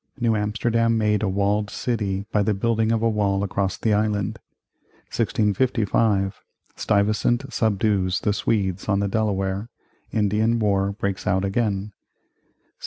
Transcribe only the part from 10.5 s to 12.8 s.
war breaks out again 1664.